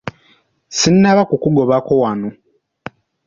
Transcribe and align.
Sinnaba 0.77 1.21
kukugobako 1.29 1.93
wano. 2.01 2.29